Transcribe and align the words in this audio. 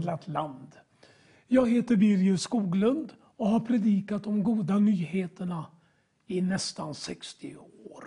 förvandlat 0.00 0.28
land. 0.28 0.76
Jag 1.46 1.70
heter 1.70 1.96
Birger 1.96 2.36
Skoglund 2.36 3.12
och 3.36 3.48
har 3.48 3.60
predikat 3.60 4.26
om 4.26 4.42
goda 4.42 4.78
nyheterna 4.78 5.66
i 6.26 6.40
nästan 6.40 6.94
60 6.94 7.56
år. 7.84 8.04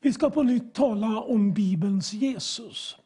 Vi 0.00 0.12
ska 0.12 0.30
på 0.30 0.42
nytt 0.42 0.74
tala 0.74 1.20
om 1.20 1.52
Bibelns 1.52 2.12
Jesus. 2.12 2.96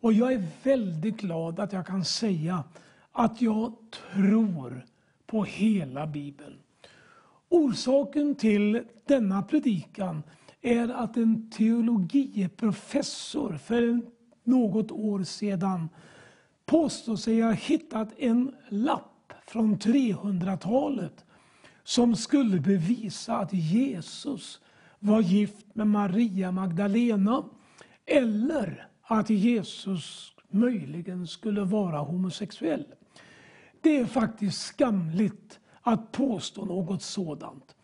Och 0.00 0.12
jag 0.12 0.32
är 0.32 0.46
väldigt 0.62 1.16
glad 1.16 1.60
att 1.60 1.72
jag 1.72 1.86
kan 1.86 2.04
säga 2.04 2.64
att 3.12 3.42
jag 3.42 3.72
tror 3.90 4.86
på 5.26 5.44
hela 5.44 6.06
Bibeln. 6.06 6.58
Orsaken 7.48 8.34
till 8.34 8.82
denna 9.06 9.42
predikan 9.42 10.22
är 10.62 10.88
att 10.88 11.16
en 11.16 11.50
teologiprofessor 11.50 13.56
för 13.56 14.00
något 14.44 14.92
år 14.92 15.24
sedan 15.24 15.88
påstår 16.66 17.16
sig 17.16 17.40
ha 17.40 17.52
hittat 17.52 18.18
en 18.18 18.54
lapp 18.68 19.32
från 19.46 19.78
300-talet 19.78 21.24
som 21.84 22.16
skulle 22.16 22.60
bevisa 22.60 23.36
att 23.36 23.52
Jesus 23.52 24.60
var 24.98 25.20
gift 25.20 25.66
med 25.72 25.86
Maria 25.86 26.52
Magdalena 26.52 27.44
eller 28.06 28.88
att 29.02 29.30
Jesus 29.30 30.32
möjligen 30.48 31.26
skulle 31.26 31.60
vara 31.60 31.98
homosexuell. 31.98 32.86
Det 33.80 33.96
är 33.98 34.06
faktiskt 34.06 34.62
skamligt 34.62 35.60
att 35.82 36.12
påstå 36.12 36.64
något 36.64 37.02
sådant. 37.02 37.74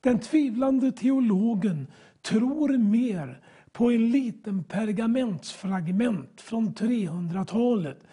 Den 0.00 0.18
tvivlande 0.18 0.92
teologen 0.92 1.86
tror 2.22 2.78
mer 2.78 3.40
på 3.72 3.90
en 3.90 4.10
liten 4.10 4.64
pergamentsfragment 4.64 6.40
från 6.40 6.74
300-talet 6.74 8.04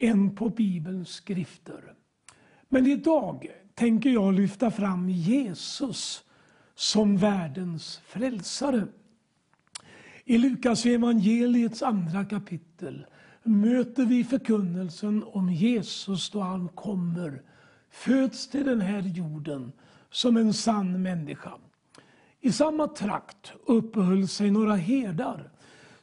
än 0.00 0.34
på 0.34 0.48
Bibelns 0.48 1.08
skrifter. 1.08 1.94
Men 2.68 2.86
idag 2.86 3.46
tänker 3.74 4.10
jag 4.10 4.34
lyfta 4.34 4.70
fram 4.70 5.08
Jesus 5.08 6.24
som 6.74 7.16
världens 7.16 8.00
frälsare. 8.06 8.86
I 10.24 10.38
Lukas 10.38 10.86
evangeliets 10.86 11.82
andra 11.82 12.24
kapitel 12.24 13.06
möter 13.42 14.04
vi 14.04 14.24
förkunnelsen 14.24 15.24
om 15.26 15.52
Jesus 15.52 16.30
då 16.30 16.40
han 16.40 16.68
kommer, 16.68 17.42
föds 17.90 18.48
till 18.48 18.66
den 18.66 18.80
här 18.80 19.02
jorden 19.02 19.72
som 20.10 20.36
en 20.36 20.54
sann 20.54 21.02
människa. 21.02 21.52
I 22.40 22.52
samma 22.52 22.88
trakt 22.88 23.52
uppehöll 23.66 24.28
sig 24.28 24.50
några 24.50 24.74
herdar 24.74 25.50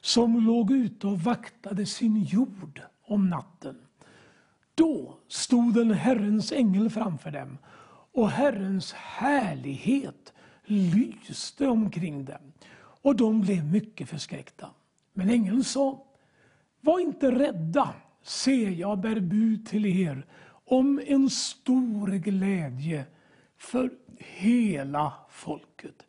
som 0.00 0.46
låg 0.46 0.72
ute 0.72 1.06
och 1.06 1.20
vaktade 1.20 1.86
sin 1.86 2.22
jord 2.22 2.80
om 3.04 3.28
natten. 3.28 3.76
Då 4.78 5.18
stod 5.28 5.76
en 5.76 5.90
Herrens 5.90 6.52
ängel 6.52 6.90
framför 6.90 7.30
dem 7.30 7.58
och 8.12 8.30
Herrens 8.30 8.92
härlighet 8.92 10.32
lyste 10.64 11.66
omkring 11.66 12.24
dem 12.24 12.52
och 12.78 13.16
de 13.16 13.40
blev 13.40 13.64
mycket 13.64 14.08
förskräckta. 14.08 14.70
Men 15.12 15.30
ängeln 15.30 15.64
sa, 15.64 16.04
var 16.80 17.00
inte 17.00 17.30
rädda, 17.30 17.94
se 18.22 18.70
jag 18.70 18.98
bär 19.00 19.20
bud 19.20 19.66
till 19.66 19.86
er 19.86 20.26
om 20.64 21.00
en 21.06 21.30
stor 21.30 22.08
glädje 22.08 23.04
för 23.56 23.90
hela 24.18 25.12
folket. 25.30 26.06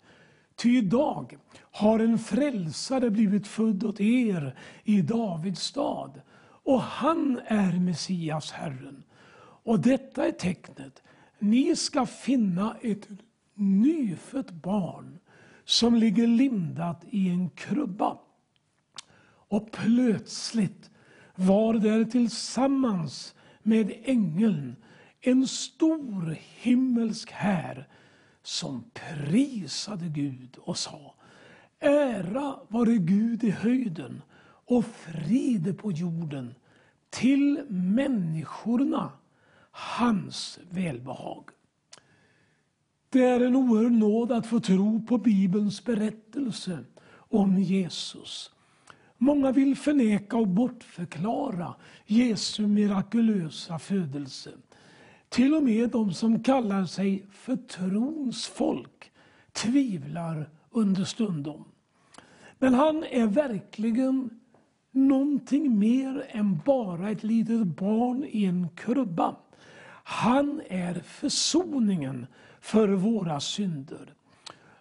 Ty 0.56 0.78
idag 0.78 1.38
har 1.72 2.00
en 2.00 2.20
frälsare 2.20 3.10
blivit 3.10 3.48
född 3.48 3.84
åt 3.84 4.00
er 4.00 4.56
i 4.84 5.02
Davids 5.02 5.62
stad 5.62 6.22
och 6.64 6.82
han 6.82 7.42
är 7.46 7.80
Messias, 7.80 8.52
Herren. 8.52 9.04
Och 9.42 9.80
detta 9.80 10.28
är 10.28 10.32
tecknet. 10.32 11.04
Ni 11.40 11.76
ska 11.76 12.06
finna 12.06 12.76
ett 12.82 13.08
nyfött 13.54 14.52
barn 14.52 15.20
som 15.66 15.96
ligger 15.96 16.28
lindat 16.28 17.06
i 17.10 17.30
en 17.30 17.50
krubba. 17.50 18.18
Och 19.50 19.72
plötsligt 19.72 20.90
var 21.36 21.74
där 21.74 22.06
tillsammans 22.06 23.36
med 23.64 23.94
ängeln 24.04 24.76
en 25.22 25.48
stor 25.48 26.38
himmelsk 26.62 27.32
här 27.32 27.88
som 28.44 28.84
prisade 28.94 30.08
Gud 30.08 30.58
och 30.60 30.78
sa 30.78 31.16
Ära 31.80 32.56
vare 32.68 32.98
Gud 32.98 33.44
i 33.44 33.52
höjden 33.52 34.22
och 34.70 34.86
frid 34.86 35.78
på 35.78 35.92
jorden 35.92 36.56
till 37.10 37.66
människorna 37.70 39.12
hans 39.72 40.60
välbehag. 40.70 41.50
Det 43.10 43.24
är 43.24 43.40
en 43.40 43.56
oerhörd 43.56 43.92
nåd 43.92 44.32
att 44.32 44.48
få 44.48 44.60
tro 44.60 45.06
på 45.06 45.18
Bibelns 45.18 45.86
berättelse 45.86 46.80
om 47.12 47.58
Jesus. 47.58 48.52
Många 49.18 49.52
vill 49.52 49.76
förneka 49.76 50.38
och 50.38 50.48
bortförklara 50.48 51.76
Jesu 52.06 52.68
mirakulösa 52.68 53.80
födelse. 53.80 54.52
Till 55.30 55.54
och 55.54 55.64
med 55.64 55.90
de 55.90 56.14
som 56.14 56.44
kallar 56.44 56.86
sig 56.86 57.26
för 57.32 57.56
trons 57.56 58.48
folk 58.48 59.12
tvivlar 59.52 60.50
understundom. 60.72 61.66
Men 62.60 62.74
han 62.74 63.04
är 63.04 63.28
verkligen 63.28 64.40
någonting 64.92 65.80
mer 65.80 66.26
än 66.30 66.60
bara 66.66 67.10
ett 67.10 67.24
litet 67.24 67.68
barn 67.68 68.26
i 68.30 68.46
en 68.46 68.70
krubba. 68.76 69.36
Han 70.04 70.62
är 70.70 70.94
försoningen 70.94 72.28
för 72.62 72.88
våra 72.88 73.40
synder. 73.40 74.14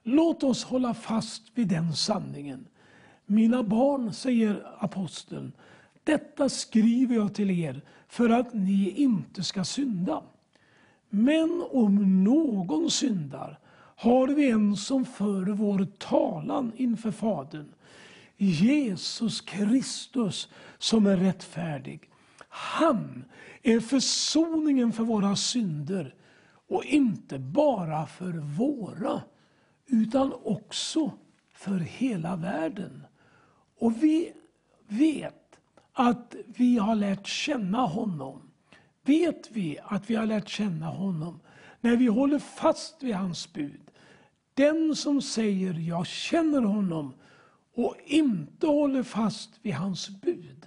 Låt 0.02 0.42
oss 0.42 0.64
hålla 0.64 0.94
fast 0.94 1.42
vid 1.54 1.68
den 1.68 1.94
sanningen. 1.94 2.66
Mina 3.26 3.62
barn, 3.62 4.12
säger 4.12 4.66
aposteln, 4.78 5.52
detta 6.04 6.48
skriver 6.48 7.14
jag 7.14 7.34
till 7.34 7.50
er 7.50 7.82
för 8.08 8.30
att 8.30 8.54
ni 8.54 8.90
inte 8.90 9.42
ska 9.42 9.64
synda. 9.64 10.22
Men 11.10 11.64
om 11.70 12.24
någon 12.24 12.90
syndar 12.90 13.58
har 13.96 14.28
vi 14.28 14.50
en 14.50 14.76
som 14.76 15.04
för 15.04 15.44
vår 15.44 15.86
talan 15.98 16.72
inför 16.76 17.10
Fadern. 17.10 17.68
Jesus 18.38 19.40
Kristus 19.40 20.48
som 20.78 21.06
är 21.06 21.16
rättfärdig. 21.16 22.10
Han 22.48 23.24
är 23.62 23.80
försoningen 23.80 24.92
för 24.92 25.04
våra 25.04 25.36
synder 25.36 26.14
och 26.68 26.84
inte 26.84 27.38
bara 27.38 28.06
för 28.06 28.32
våra 28.32 29.22
utan 29.86 30.32
också 30.44 31.12
för 31.52 31.78
hela 31.78 32.36
världen. 32.36 33.06
Och 33.78 34.02
vi 34.02 34.32
vet 34.88 35.60
att 35.92 36.34
vi 36.46 36.78
har 36.78 36.94
lärt 36.94 37.26
känna 37.26 37.78
honom 37.78 38.48
vet 39.08 39.50
vi 39.50 39.78
att 39.84 40.10
vi 40.10 40.14
har 40.14 40.26
lärt 40.26 40.48
känna 40.48 40.86
honom 40.86 41.40
när 41.80 41.96
vi 41.96 42.06
håller 42.06 42.38
fast 42.38 43.02
vid 43.02 43.14
hans 43.14 43.52
bud. 43.52 43.80
Den 44.54 44.96
som 44.96 45.22
säger 45.22 45.72
jag 45.72 46.06
känner 46.06 46.62
honom 46.62 47.14
och 47.78 47.96
inte 48.06 48.66
håller 48.66 49.02
fast 49.02 49.50
vid 49.62 49.74
hans 49.74 50.08
bud, 50.08 50.66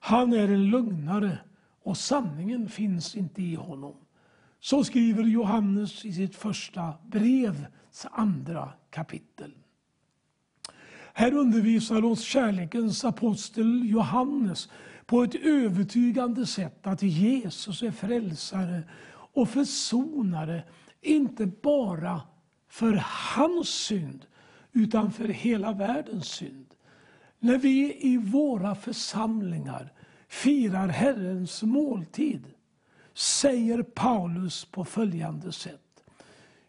han 0.00 0.32
är 0.32 0.48
en 0.48 0.70
lögnare 0.70 1.38
och 1.82 1.96
sanningen 1.96 2.68
finns 2.68 3.14
inte 3.14 3.42
i 3.42 3.54
honom. 3.54 3.94
Så 4.60 4.84
skriver 4.84 5.24
Johannes 5.24 6.04
i 6.04 6.12
sitt 6.12 6.36
första 6.36 6.94
brevs 7.06 8.06
andra 8.10 8.72
kapitel. 8.90 9.54
Här 11.12 11.34
undervisar 11.34 12.04
oss 12.04 12.22
kärlekens 12.22 13.04
apostel 13.04 13.90
Johannes 13.90 14.68
på 15.06 15.22
ett 15.22 15.34
övertygande 15.34 16.46
sätt 16.46 16.86
att 16.86 17.02
Jesus 17.02 17.82
är 17.82 17.90
frälsare 17.90 18.82
och 19.10 19.48
försonare, 19.48 20.64
inte 21.00 21.46
bara 21.46 22.20
för 22.68 23.04
hans 23.06 23.68
synd, 23.68 24.26
utan 24.72 25.12
för 25.12 25.28
hela 25.28 25.72
världens 25.72 26.28
synd. 26.28 26.66
När 27.38 27.58
vi 27.58 27.98
i 28.00 28.16
våra 28.16 28.74
församlingar 28.74 29.92
firar 30.28 30.88
Herrens 30.88 31.62
måltid 31.62 32.44
säger 33.14 33.82
Paulus 33.82 34.64
på 34.64 34.84
följande 34.84 35.52
sätt. 35.52 36.04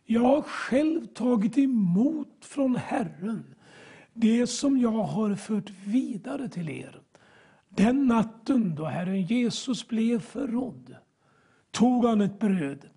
Jag 0.06 0.22
har 0.22 0.42
själv 0.42 1.06
tagit 1.06 1.58
emot 1.58 2.38
från 2.42 2.76
Herren 2.76 3.56
det 4.14 4.48
som 4.48 4.78
jag 4.78 5.04
har 5.04 5.36
fört 5.36 5.70
vidare 5.86 6.50
till 6.50 6.70
er. 6.70 7.02
Den 7.70 8.08
natten 8.08 8.76
då 8.76 8.86
Herren 8.86 9.22
Jesus 9.22 9.88
blev 9.88 10.20
förrådd 10.20 10.96
tog 11.72 12.06
han 12.06 12.22
ett 12.22 12.40
bröd, 12.40 12.90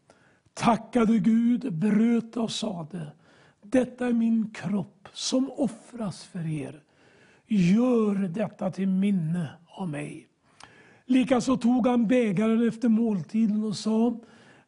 tackade 0.55 1.19
Gud, 1.19 1.73
bröt 1.73 2.37
och 2.37 2.51
sade 2.51 3.13
detta 3.71 4.07
är 4.07 4.13
min 4.13 4.51
kropp 4.51 5.09
som 5.13 5.51
offras 5.51 6.25
för 6.25 6.47
er. 6.47 6.83
gör 7.47 8.15
detta 8.15 8.71
till 8.71 8.89
minne 8.89 9.51
av 9.67 9.89
mig. 9.89 10.29
Likaså 11.05 11.57
tog 11.57 11.87
han 11.87 12.07
bägaren 12.07 12.69
efter 12.69 12.89
måltiden 12.89 13.65
och 13.65 13.77
sa, 13.77 14.21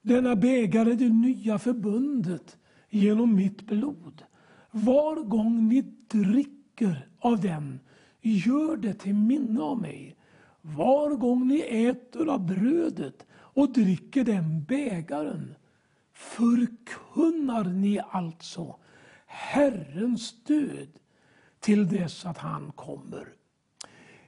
denna 0.02 0.36
bägare 0.36 0.90
är 0.90 0.94
det 0.94 1.08
nya 1.08 1.58
förbundet 1.58 2.56
genom 2.90 3.34
mitt 3.34 3.62
blod. 3.62 4.22
Var 4.70 5.16
gång 5.16 5.68
ni 5.68 5.82
dricker 6.08 7.08
av 7.18 7.40
den, 7.40 7.80
gör 8.20 8.76
det 8.76 8.94
till 8.94 9.14
minne 9.14 9.60
av 9.60 9.80
mig. 9.80 10.16
Var 10.60 11.10
gång 11.10 11.48
ni 11.48 11.60
äter 11.60 12.28
av 12.28 12.46
brödet 12.46 13.26
och 13.30 13.72
dricker 13.72 14.24
den 14.24 14.64
bägaren 14.64 15.54
förkunnar 16.12 17.64
ni 17.64 18.00
alltså 18.10 18.76
Herrens 19.38 20.34
död 20.42 20.88
till 21.60 21.88
dess 21.88 22.26
att 22.26 22.38
han 22.38 22.72
kommer. 22.72 23.28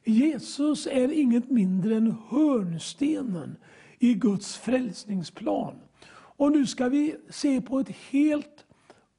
Jesus 0.05 0.87
är 0.87 1.12
inget 1.12 1.51
mindre 1.51 1.97
än 1.97 2.15
hörnstenen 2.29 3.57
i 3.99 4.15
Guds 4.15 4.57
frälsningsplan. 4.57 5.75
Och 6.12 6.53
nu 6.53 6.67
ska 6.67 6.89
vi 6.89 7.17
se 7.31 7.61
på 7.61 7.81
ett 7.81 7.91
helt 8.11 8.65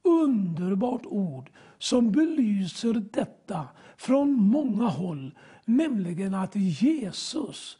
underbart 0.02 1.06
ord 1.06 1.50
som 1.78 2.12
belyser 2.12 2.94
detta 3.12 3.68
från 3.96 4.32
många 4.32 4.88
håll, 4.88 5.34
nämligen 5.64 6.34
att 6.34 6.56
Jesus 6.56 7.78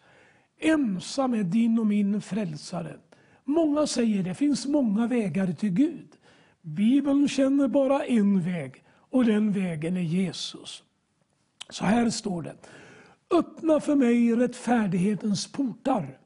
ensam 0.58 1.34
är 1.34 1.44
din 1.44 1.78
och 1.78 1.86
min 1.86 2.20
frälsare. 2.20 2.96
Många 3.44 3.86
säger 3.86 4.22
det 4.22 4.34
finns 4.34 4.66
många 4.66 5.06
vägar 5.06 5.52
till 5.52 5.70
Gud. 5.70 6.08
Bibeln 6.62 7.28
känner 7.28 7.68
bara 7.68 8.04
en 8.04 8.40
väg 8.40 8.84
och 9.10 9.24
den 9.24 9.52
vägen 9.52 9.96
är 9.96 10.00
Jesus. 10.00 10.82
Så 11.68 11.84
här 11.84 12.10
står 12.10 12.42
det. 12.42 12.56
Öppna 13.30 13.80
för 13.80 13.94
mig 13.94 14.34
rättfärdighetens 14.34 15.52
portar. 15.52 16.18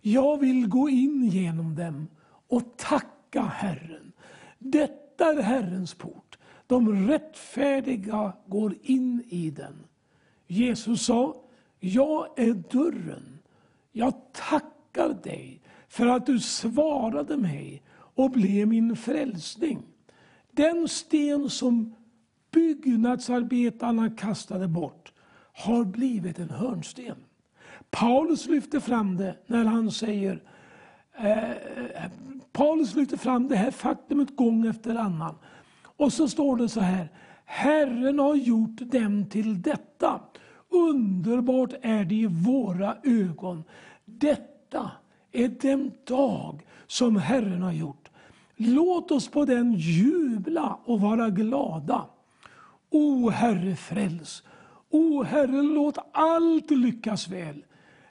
Jag 0.00 0.40
vill 0.40 0.68
gå 0.68 0.88
in 0.88 1.24
genom 1.24 1.74
dem 1.74 2.08
och 2.48 2.76
tacka 2.76 3.42
Herren. 3.42 4.12
Detta 4.58 5.24
är 5.24 5.42
Herrens 5.42 5.94
port. 5.94 6.38
De 6.66 7.08
rättfärdiga 7.08 8.32
går 8.46 8.74
in 8.82 9.24
i 9.28 9.50
den. 9.50 9.84
Jesus 10.46 11.06
sa, 11.06 11.36
jag 11.80 12.38
är 12.38 12.54
dörren. 12.54 13.38
Jag 13.92 14.14
tackar 14.32 15.22
dig 15.22 15.60
för 15.88 16.06
att 16.06 16.26
du 16.26 16.40
svarade 16.40 17.36
mig 17.36 17.82
och 18.14 18.30
blev 18.30 18.68
min 18.68 18.96
frälsning. 18.96 19.82
Den 20.50 20.88
sten 20.88 21.50
som 21.50 21.94
byggnadsarbetarna 22.50 24.10
kastade 24.10 24.68
bort 24.68 25.12
har 25.52 25.84
blivit 25.84 26.38
en 26.38 26.50
hörnsten. 26.50 27.16
Paulus 27.90 28.46
lyfter 28.46 28.80
fram 28.80 29.16
det 29.16 29.36
när 29.46 29.64
han 29.64 29.90
säger 29.90 30.42
eh, 31.18 32.04
Paulus 32.52 32.94
lyfter 32.94 33.16
fram 33.16 33.48
det 33.48 33.56
här 33.56 33.70
faktumet 33.70 34.36
gång 34.36 34.66
efter 34.66 34.94
annan. 34.94 35.34
Och 35.82 36.12
så 36.12 36.28
står 36.28 36.56
det 36.56 36.68
så 36.68 36.80
här. 36.80 37.08
Herren 37.44 38.18
har 38.18 38.34
gjort 38.34 38.76
dem 38.80 39.28
till 39.30 39.62
detta. 39.62 40.20
Underbart 40.68 41.72
är 41.82 42.04
det 42.04 42.14
i 42.14 42.26
våra 42.26 42.96
ögon. 43.02 43.64
Detta 44.04 44.90
är 45.32 45.48
den 45.48 45.92
dag 46.04 46.66
som 46.86 47.16
Herren 47.16 47.62
har 47.62 47.72
gjort. 47.72 48.08
Låt 48.56 49.10
oss 49.10 49.28
på 49.28 49.44
den 49.44 49.72
jubla 49.72 50.78
och 50.84 51.00
vara 51.00 51.30
glada. 51.30 52.06
O 52.90 53.30
Herre, 53.30 53.76
fräls. 53.76 54.42
O 54.90 55.22
Herre, 55.22 55.62
låt 55.62 55.98
allt 56.12 56.70
lyckas 56.70 57.28
väl. 57.28 57.64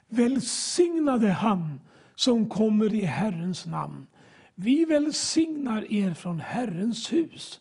Välsignade 0.08 1.28
han 1.28 1.80
som 2.14 2.48
kommer 2.48 2.94
i 2.94 3.04
Herrens 3.04 3.66
namn. 3.66 4.06
Vi 4.54 4.84
välsignar 4.84 5.92
er 5.92 6.14
från 6.14 6.40
Herrens 6.40 7.12
hus. 7.12 7.60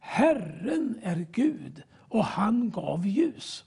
Herren 0.00 0.98
är 1.02 1.26
Gud 1.32 1.82
och 2.08 2.24
han 2.24 2.70
gav 2.70 3.06
ljus. 3.06 3.64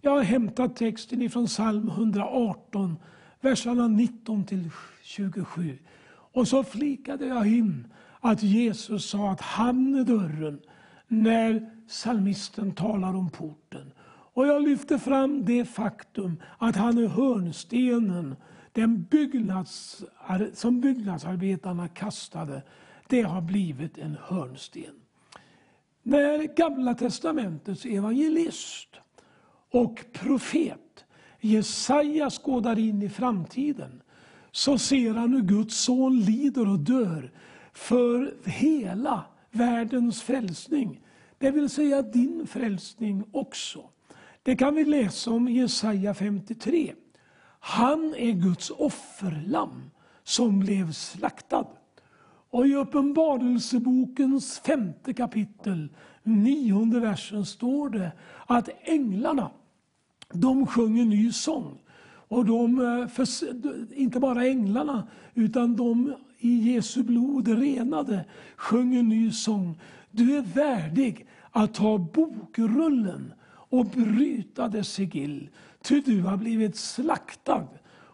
Jag 0.00 0.10
har 0.10 0.22
hämtat 0.22 0.76
texten 0.76 1.22
ifrån 1.22 1.46
psalm 1.46 1.88
118, 1.88 2.96
verserna 3.40 3.88
19 3.88 4.44
till 4.44 4.70
27. 5.02 5.78
Och 6.32 6.48
så 6.48 6.64
flikade 6.64 7.26
jag 7.26 7.46
in 7.46 7.92
att 8.20 8.42
Jesus 8.42 9.10
sa 9.10 9.30
att 9.30 9.40
han 9.40 9.94
är 9.94 10.04
dörren 10.04 10.60
när 11.08 11.70
psalmisten 11.88 12.72
talar 12.72 13.14
om 13.14 13.30
porten. 13.30 13.92
Och 14.32 14.46
jag 14.46 14.62
lyfte 14.62 14.98
fram 14.98 15.44
det 15.44 15.64
faktum 15.64 16.42
att 16.58 16.76
han 16.76 16.98
är 16.98 17.08
hörnstenen 17.08 18.36
den 18.72 19.02
byggnads, 19.02 20.04
som 20.54 20.80
byggnadsarbetarna 20.80 21.88
kastade. 21.88 22.62
Det 23.08 23.22
har 23.22 23.40
blivit 23.40 23.98
en 23.98 24.16
hörnsten. 24.22 24.94
När 26.02 26.56
Gamla 26.56 26.94
testamentets 26.94 27.84
evangelist 27.84 28.88
och 29.70 30.04
profet 30.12 31.04
Jesaja 31.40 32.30
skådar 32.30 32.78
in 32.78 33.02
i 33.02 33.08
framtiden 33.08 34.02
så 34.50 34.78
ser 34.78 35.14
han 35.14 35.32
hur 35.32 35.42
Guds 35.42 35.76
son 35.76 36.20
lider 36.20 36.68
och 36.68 36.78
dör 36.78 37.30
för 37.72 38.34
hela 38.44 39.24
världens 39.50 40.22
frälsning. 40.22 41.00
Det 41.38 41.50
vill 41.50 41.68
säga 41.68 42.02
din 42.02 42.46
frälsning 42.46 43.24
också. 43.32 43.84
Det 44.42 44.56
kan 44.56 44.74
vi 44.74 44.84
läsa 44.84 45.30
om 45.30 45.48
i 45.48 45.52
Jesaja 45.52 46.14
53. 46.14 46.94
Han 47.60 48.14
är 48.14 48.32
Guds 48.32 48.70
offerlamm 48.70 49.90
som 50.22 50.60
blev 50.60 50.92
slaktad. 50.92 51.66
Och 52.50 52.66
i 52.66 52.74
Uppenbarelsebokens 52.74 54.58
femte 54.58 55.12
kapitel, 55.12 55.88
nionde 56.22 57.00
versen, 57.00 57.46
står 57.46 57.90
det 57.90 58.12
att 58.46 58.68
änglarna 58.82 59.50
de 60.32 60.66
sjöng 60.66 60.98
en 60.98 61.08
ny 61.08 61.32
sång. 61.32 61.78
Och 62.28 62.44
de, 62.44 62.80
eh, 62.80 63.08
för, 63.08 63.26
inte 63.94 64.20
bara 64.20 64.46
änglarna, 64.46 65.08
utan 65.34 65.76
de 65.76 66.14
i 66.38 66.72
Jesu 66.72 67.02
blod 67.02 67.48
renade 67.48 68.24
sjöng 68.56 68.94
en 68.94 69.08
ny 69.08 69.32
sång. 69.32 69.80
Du 70.10 70.36
är 70.36 70.42
värdig 70.42 71.26
att 71.50 71.74
ta 71.74 71.98
bokrullen 71.98 73.32
och 73.48 73.86
bryta 73.86 74.68
dess 74.68 74.92
sigill. 74.92 75.48
Ty 75.82 76.00
du 76.00 76.22
har 76.22 76.36
blivit 76.36 76.76
slaktad 76.76 77.68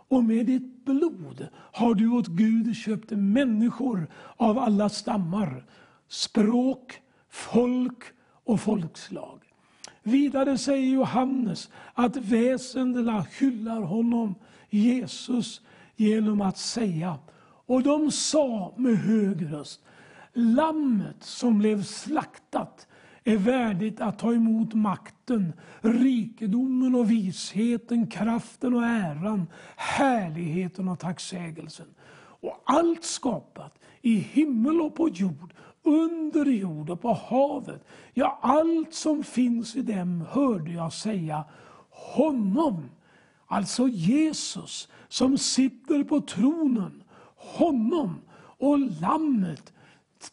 och 0.09 0.25
med 0.25 0.47
ditt 0.47 0.85
blod 0.85 1.49
har 1.55 1.95
du 1.95 2.09
åt 2.09 2.27
Gud 2.27 2.77
köpt 2.77 3.11
människor 3.11 4.09
av 4.37 4.59
alla 4.59 4.89
stammar, 4.89 5.65
språk, 6.09 7.01
folk 7.29 8.05
och 8.45 8.61
folkslag. 8.61 9.46
Vidare 10.07 10.59
säger 10.59 10.95
Johannes 10.95 11.71
att 11.95 12.17
väsendena 12.17 13.27
hyllar 13.39 13.81
honom, 13.81 14.35
Jesus, 14.71 15.61
genom 15.97 16.41
att 16.41 16.59
säga 16.59 17.19
och 17.67 17.83
de 17.83 18.11
sa 18.11 18.75
med 18.77 18.99
hög 18.99 19.53
röst 19.53 19.81
Lammet 20.33 21.17
som 21.23 21.59
blev 21.59 21.83
slaktat 21.83 22.87
är 23.25 23.37
värdigt 23.37 24.01
att 24.01 24.19
ta 24.19 24.33
emot 24.33 24.75
makten, 24.75 25.53
rikedomen 25.81 26.95
och 26.95 27.11
visheten, 27.11 28.07
kraften 28.07 28.75
och 28.75 28.85
äran, 28.85 29.47
härligheten 29.77 30.89
och 30.89 30.99
tacksägelsen. 30.99 31.87
Och 32.19 32.63
allt 32.65 33.05
skapat 33.05 33.79
i 34.03 34.15
himmel 34.15 34.81
och 34.81 34.95
på 34.95 35.09
jord, 35.09 35.55
under 35.87 36.45
jord 36.45 36.91
och 36.91 37.01
på 37.01 37.13
havet, 37.13 37.85
ja, 38.15 38.39
allt 38.43 38.95
som 38.95 39.25
finns 39.25 39.77
i 39.77 39.83
dem 39.83 40.25
hörde 40.31 40.71
jag 40.71 40.93
säga 40.93 41.45
honom, 41.91 42.91
alltså 43.47 43.89
Jesus, 43.89 44.89
som 45.09 45.39
sitter 45.39 46.05
på 46.05 46.21
tronen, 46.21 47.03
honom 47.37 48.21
och 48.59 48.79
lammet 48.79 49.73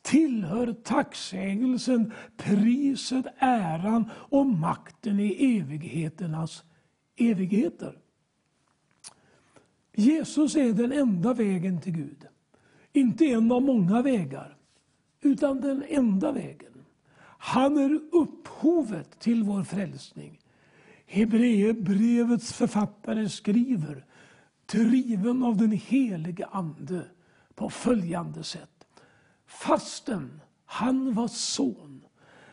tillhör 0.01 0.73
tacksägelsen, 0.73 2.13
priset, 2.37 3.25
äran 3.37 4.09
och 4.13 4.45
makten 4.45 5.19
i 5.19 5.57
evigheternas 5.57 6.63
evigheter. 7.15 7.97
Jesus 9.95 10.55
är 10.55 10.73
den 10.73 10.91
enda 10.91 11.33
vägen 11.33 11.81
till 11.81 11.93
Gud. 11.93 12.27
Inte 12.93 13.25
en 13.25 13.51
av 13.51 13.61
många 13.61 14.01
vägar, 14.01 14.52
utan 15.23 15.61
den 15.61 15.83
enda 15.87 16.31
vägen. 16.31 16.73
Han 17.37 17.77
är 17.77 17.99
upphovet 18.11 19.19
till 19.19 19.43
vår 19.43 19.63
frälsning. 19.63 20.39
Hebreerbrevets 21.05 22.53
författare 22.53 23.29
skriver, 23.29 24.05
driven 24.65 25.43
av 25.43 25.57
den 25.57 25.71
helige 25.71 26.45
Ande, 26.45 27.01
på 27.55 27.69
följande 27.69 28.43
sätt. 28.43 28.87
Fastän 29.47 30.41
han 30.65 31.13
var 31.13 31.27
son 31.27 32.05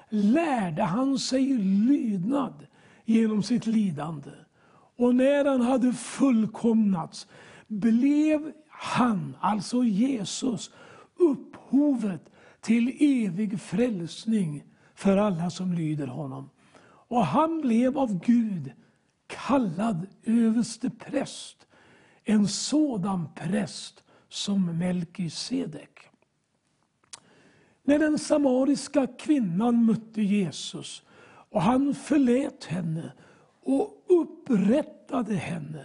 lärde 0.08 0.82
han 0.82 1.18
sig 1.18 1.58
lydnad 1.58 2.66
genom 3.04 3.42
sitt 3.42 3.66
lidande. 3.66 4.30
Och 4.96 5.14
när 5.14 5.44
han 5.44 5.60
hade 5.60 5.92
fullkomnats 5.92 7.26
blev 7.66 8.52
han, 8.68 9.36
alltså 9.40 9.84
Jesus, 9.84 10.70
upphovet 11.18 12.30
till 12.60 12.96
evig 13.00 13.60
frälsning 13.60 14.64
för 14.94 15.16
alla 15.16 15.50
som 15.50 15.72
lyder 15.72 16.06
honom. 16.06 16.50
Och 16.82 17.26
han 17.26 17.60
blev 17.60 17.98
av 17.98 18.20
Gud 18.24 18.72
kallad 19.26 20.06
överste 20.24 20.90
präst, 20.90 21.66
en 22.24 22.48
sådan 22.48 23.28
präst 23.34 24.04
som 24.28 24.78
Melkisedek. 24.78 26.00
När 27.82 27.98
den 27.98 28.18
samariska 28.18 29.06
kvinnan 29.06 29.84
mötte 29.84 30.22
Jesus 30.22 31.02
och 31.50 31.62
han 31.62 31.94
förlät 31.94 32.64
henne 32.64 33.12
och 33.62 34.04
upprättade 34.08 35.34
henne, 35.34 35.84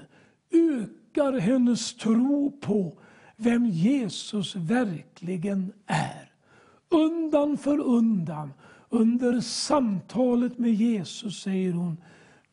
ökar 0.51 1.39
hennes 1.39 1.95
tro 1.95 2.51
på 2.51 2.97
vem 3.35 3.65
Jesus 3.65 4.55
verkligen 4.55 5.73
är. 5.85 6.24
Undan 6.95 7.57
för 7.57 7.79
undan, 7.79 8.53
under 8.89 9.39
samtalet 9.41 10.57
med 10.57 10.73
Jesus 10.73 11.41
säger 11.41 11.73
hon, 11.73 11.97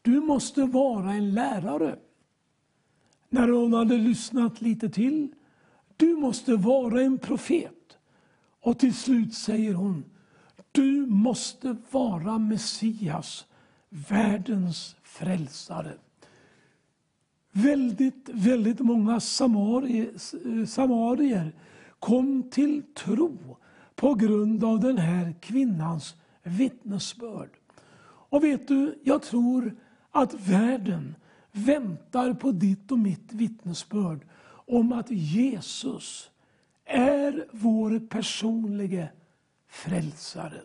du 0.03 0.21
måste 0.21 0.63
vara 0.63 1.13
en 1.13 1.35
lärare. 1.35 1.97
När 3.29 3.49
hon 3.49 3.73
hade 3.73 3.97
lyssnat 3.97 4.61
lite 4.61 4.89
till, 4.89 5.29
du 5.97 6.17
måste 6.17 6.57
vara 6.57 7.03
en 7.03 7.19
profet. 7.19 7.99
Och 8.61 8.79
till 8.79 8.95
slut 8.95 9.35
säger 9.35 9.75
hon, 9.75 10.05
du 10.73 11.07
måste 11.07 11.77
vara 11.91 12.39
Messias, 12.39 13.47
världens 13.89 14.97
frälsare. 15.03 15.93
Väldigt, 17.53 18.29
väldigt 18.33 18.81
många 18.81 19.21
samarier, 19.21 20.67
samarier 20.67 21.53
kom 21.99 22.51
till 22.51 22.83
tro 22.95 23.57
på 24.03 24.15
grund 24.15 24.65
av 24.65 24.81
den 24.81 24.99
här 24.99 25.35
kvinnans 25.41 26.15
vittnesbörd. 26.43 27.51
Och 28.05 28.45
vet 28.45 28.69
du, 28.69 28.99
jag 29.05 29.23
tror 29.23 29.77
att 30.11 30.49
världen 30.49 31.15
väntar 31.53 32.35
på 32.35 32.53
ditt 32.53 32.93
och 32.93 32.99
mitt 32.99 33.33
vittnesbörd 33.33 34.27
om 34.49 34.93
att 34.93 35.11
Jesus 35.11 36.31
är 36.85 37.47
vår 37.53 37.99
personliga 38.09 39.09
frälsare. 39.69 40.61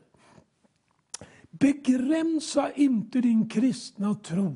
Begränsa 1.50 2.72
inte 2.72 3.22
din 3.22 3.50
kristna 3.50 4.16
tro 4.16 4.56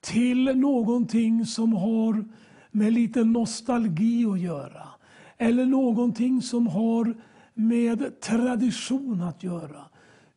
till 0.00 0.44
någonting 0.44 1.46
som 1.46 1.72
har 1.72 2.24
med 2.70 2.92
lite 2.92 3.24
nostalgi 3.24 4.26
att 4.26 4.40
göra. 4.40 4.88
Eller 5.36 5.66
någonting 5.66 6.42
som 6.42 6.66
har 6.66 7.14
med 7.56 8.20
tradition 8.20 9.22
att 9.22 9.42
göra. 9.42 9.84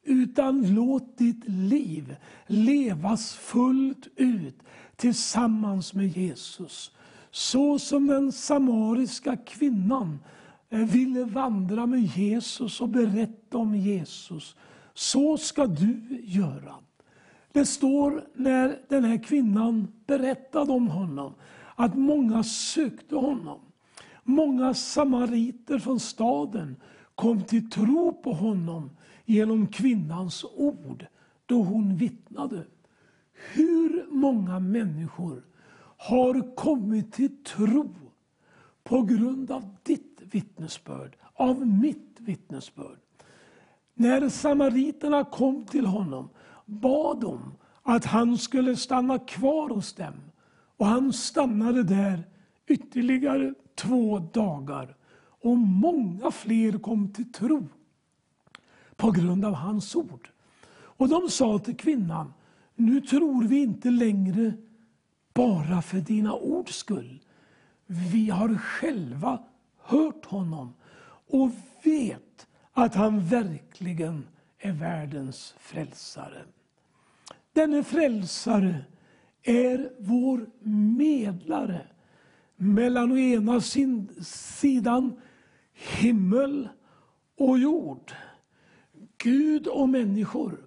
Utan 0.04 0.74
låt 0.74 1.18
ditt 1.18 1.48
liv 1.48 2.16
levas 2.48 3.34
fullt 3.34 4.08
ut 4.16 4.60
tillsammans 4.96 5.94
med 5.94 6.18
Jesus. 6.18 6.92
Så 7.32 7.80
som 7.80 8.08
den 8.08 8.32
samariska 8.32 9.38
kvinnan 9.38 10.20
eh, 10.70 10.80
ville 10.80 11.24
vandra 11.24 11.86
med 11.86 12.02
Jesus 12.02 12.82
och 12.82 12.90
berätta 12.90 13.58
om 13.58 13.76
Jesus. 13.76 14.56
Så 14.94 15.38
ska 15.38 15.66
du 15.66 16.22
göra. 16.24 16.76
Det 17.52 17.66
står 17.66 18.26
när 18.36 18.80
den 18.90 19.04
här 19.04 19.24
kvinnan 19.24 19.88
berättade 20.08 20.72
om 20.72 20.88
honom 20.88 21.34
att 21.76 21.96
många 21.96 22.44
sökte 22.44 23.16
honom. 23.16 23.60
Många 24.24 24.74
samariter 24.74 25.80
från 25.80 26.00
staden 26.00 26.76
kom 27.20 27.44
till 27.44 27.70
tro 27.70 28.14
på 28.24 28.34
honom 28.34 28.90
genom 29.26 29.68
kvinnans 29.68 30.46
ord 30.56 31.06
då 31.46 31.64
hon 31.64 31.96
vittnade. 31.96 32.64
Hur 33.54 34.06
många 34.12 34.60
människor 34.60 35.44
har 35.98 36.56
kommit 36.56 37.14
till 37.14 37.44
tro 37.44 37.96
på 38.84 39.02
grund 39.02 39.52
av 39.52 39.76
ditt 39.84 40.22
vittnesbörd, 40.32 41.16
av 41.34 41.68
mitt 41.68 42.18
vittnesbörd? 42.20 43.00
När 43.94 44.30
samariterna 44.30 45.24
kom 45.24 45.66
till 45.66 45.86
honom 45.86 46.30
bad 46.66 47.22
de 47.22 47.40
att 47.84 48.06
han 48.06 48.38
skulle 48.38 48.76
stanna 48.76 49.20
kvar 49.20 49.70
hos 49.70 49.94
dem. 49.94 50.14
Och 50.78 50.86
han 50.86 51.14
stannade 51.14 51.84
där 51.84 52.24
ytterligare 52.68 53.54
två 53.76 54.20
dagar. 54.20 54.96
Och 55.42 55.58
många 55.58 56.32
fler 56.32 56.80
kom 56.80 57.14
till 57.14 57.32
tro 57.32 57.68
på 58.96 59.12
grund 59.12 59.46
av 59.46 59.54
hans 59.54 59.96
ord. 59.96 60.30
Och 60.72 61.10
de 61.10 61.30
sa 61.30 61.60
till 61.60 61.78
kvinnan, 61.78 62.34
nu 62.76 63.02
tror 63.02 63.44
vi 63.44 63.58
inte 63.62 63.90
längre 63.90 64.54
bara 65.34 65.82
för 65.82 65.98
dina 65.98 66.34
ords 66.34 66.76
skull. 66.76 67.20
Vi 67.86 68.30
har 68.30 68.56
själva 68.56 69.44
hört 69.78 70.26
honom 70.26 70.74
och 71.28 71.52
vet 71.84 72.48
att 72.74 72.96
han 72.96 73.26
verkligen 73.26 74.28
är 74.58 74.72
världens 74.72 75.56
frälsare. 75.60 76.44
Denne 77.54 77.84
frälsare 77.84 78.76
är 79.44 79.92
vår 80.00 80.50
medlare 80.98 81.88
mellan 82.56 83.12
å 83.12 83.18
ena 83.18 83.62
sidan 84.22 85.22
himmel 85.80 86.70
och 87.38 87.60
jord. 87.60 88.12
Gud 89.18 89.68
och 89.68 89.90
människor. 89.90 90.66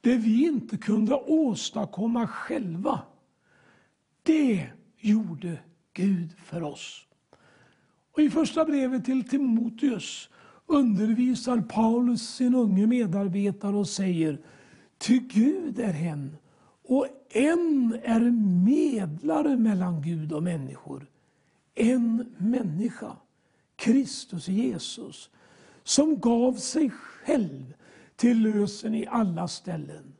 Det 0.00 0.16
vi 0.16 0.46
inte 0.46 0.76
kunde 0.76 1.14
åstadkomma 1.14 2.26
själva. 2.26 3.00
Det 4.22 4.66
gjorde 4.98 5.58
Gud 5.92 6.32
för 6.38 6.62
oss. 6.62 7.06
Och 8.12 8.22
I 8.22 8.30
första 8.30 8.64
brevet 8.64 9.04
till 9.04 9.28
Timoteus 9.28 10.28
undervisar 10.66 11.60
Paulus 11.60 12.34
sin 12.34 12.54
unge 12.54 12.86
medarbetare 12.86 13.76
och 13.76 13.88
säger 13.88 14.40
Ty 14.98 15.18
Gud 15.18 15.78
är 15.78 15.92
hen 15.92 16.36
och 16.88 17.06
en 17.28 18.00
är 18.04 18.30
medlare 18.64 19.56
mellan 19.56 20.02
Gud 20.02 20.32
och 20.32 20.42
människor. 20.42 21.06
En 21.74 22.34
människa, 22.38 23.16
Kristus 23.76 24.48
Jesus, 24.48 25.30
som 25.84 26.20
gav 26.20 26.52
sig 26.52 26.90
själv 26.90 27.74
till 28.16 28.42
lösen 28.42 28.94
i 28.94 29.06
alla 29.06 29.48
ställen. 29.48 30.14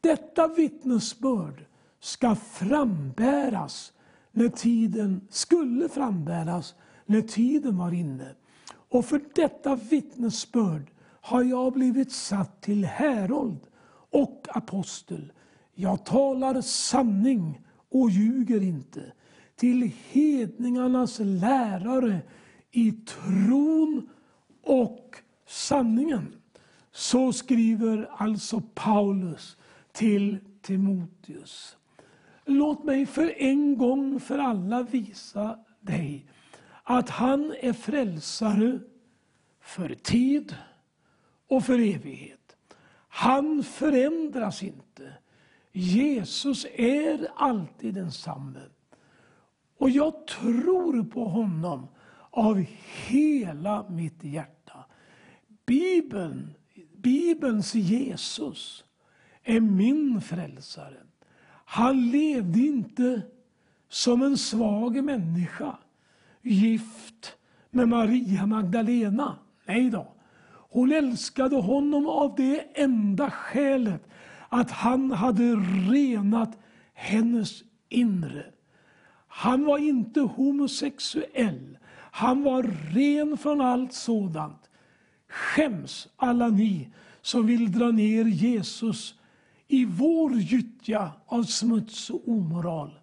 Detta 0.00 0.48
vittnesbörd 0.48 1.64
ska 2.00 2.34
frambäras 2.34 3.92
när 4.32 4.48
tiden 4.48 5.20
skulle 5.30 5.88
frambäras 5.88 6.74
när 7.06 7.20
tiden 7.20 7.76
var 7.76 7.92
inne. 7.92 8.34
Och 8.88 9.04
för 9.04 9.20
detta 9.34 9.76
vittnesbörd 9.76 10.90
har 11.20 11.42
jag 11.42 11.72
blivit 11.72 12.12
satt 12.12 12.60
till 12.60 12.84
härold 12.84 13.60
och 14.10 14.46
apostel. 14.48 15.32
Jag 15.74 16.04
talar 16.04 16.60
sanning 16.60 17.60
och 17.90 18.10
ljuger 18.10 18.62
inte. 18.62 19.12
Till 19.56 19.92
hedningarnas 20.10 21.18
lärare 21.18 22.20
i 22.72 22.92
tron 22.92 24.08
och 24.62 25.16
sanningen. 25.46 26.34
Så 26.92 27.32
skriver 27.32 28.10
alltså 28.16 28.62
Paulus 28.74 29.56
till 29.92 30.38
Timoteus. 30.62 31.76
Låt 32.44 32.84
mig 32.84 33.06
för 33.06 33.34
en 33.42 33.78
gång 33.78 34.20
för 34.20 34.38
alla 34.38 34.82
visa 34.82 35.58
dig 35.80 36.26
att 36.82 37.10
han 37.10 37.54
är 37.60 37.72
frälsare 37.72 38.80
för 39.60 39.94
tid 39.94 40.56
och 41.48 41.64
för 41.64 41.78
evighet. 41.78 42.56
Han 43.08 43.62
förändras 43.62 44.62
inte. 44.62 45.12
Jesus 45.72 46.66
är 46.74 47.28
alltid 47.36 47.94
densamme. 47.94 48.60
Och 49.78 49.90
jag 49.90 50.26
tror 50.26 51.04
på 51.04 51.24
honom 51.24 51.88
av 52.32 52.64
hela 53.06 53.88
mitt 53.88 54.24
hjärta. 54.24 54.84
Bibeln, 55.66 56.54
Bibelns 56.96 57.74
Jesus 57.74 58.84
är 59.42 59.60
min 59.60 60.20
frälsare. 60.20 60.96
Han 61.64 62.10
levde 62.10 62.58
inte 62.60 63.22
som 63.88 64.22
en 64.22 64.38
svag 64.38 65.04
människa, 65.04 65.76
gift 66.42 67.36
med 67.70 67.88
Maria 67.88 68.46
Magdalena. 68.46 69.38
Nej 69.66 69.90
då. 69.90 70.14
Hon 70.70 70.92
älskade 70.92 71.56
honom 71.56 72.06
av 72.06 72.34
det 72.36 72.60
enda 72.74 73.30
skälet 73.30 74.08
att 74.48 74.70
han 74.70 75.10
hade 75.10 75.54
renat 75.90 76.58
hennes 76.94 77.62
inre. 77.88 78.44
Han 79.26 79.64
var 79.64 79.78
inte 79.78 80.20
homosexuell. 80.20 81.78
Han 82.14 82.42
var 82.42 82.62
ren 82.94 83.38
från 83.38 83.60
allt 83.60 83.92
sådant. 83.92 84.70
Skäms 85.28 86.08
alla 86.16 86.48
ni 86.48 86.88
som 87.22 87.46
vill 87.46 87.72
dra 87.72 87.90
ner 87.90 88.24
Jesus 88.24 89.14
i 89.68 89.84
vår 89.84 90.32
gyttja 90.38 91.12
av 91.26 91.42
smuts 91.42 92.10
och 92.10 92.28
omoral. 92.28 92.98